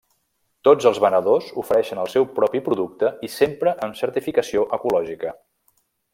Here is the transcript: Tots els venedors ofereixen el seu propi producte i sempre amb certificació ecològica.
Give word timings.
Tots 0.67 0.87
els 0.91 1.01
venedors 1.03 1.51
ofereixen 1.63 2.01
el 2.05 2.09
seu 2.13 2.25
propi 2.39 2.61
producte 2.69 3.13
i 3.29 3.29
sempre 3.35 3.75
amb 3.89 4.01
certificació 4.01 4.65
ecològica. 4.79 5.37